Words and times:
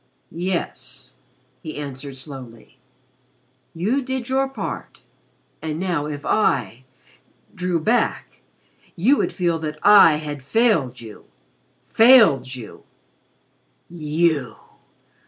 "Yes," 0.31 1.13
he 1.61 1.77
answered 1.77 2.15
slowly. 2.15 2.79
"You 3.75 4.01
did 4.01 4.29
your 4.29 4.49
part 4.49 5.01
and 5.61 5.79
now 5.79 6.07
if 6.07 6.25
I 6.25 6.85
drew 7.53 7.79
back 7.79 8.41
you 8.95 9.17
would 9.17 9.31
feel 9.31 9.59
that 9.59 9.77
I 9.83 10.15
had 10.15 10.41
failed 10.43 11.01
you 11.01 11.25
failed 11.85 12.55
you." 12.55 12.83
"You!" 13.91 14.55